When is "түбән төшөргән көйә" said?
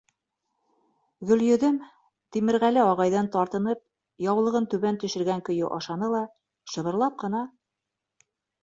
4.73-5.71